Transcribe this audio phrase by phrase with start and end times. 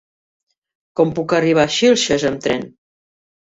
[1.01, 2.69] Com puc arribar a Xilxes amb tren?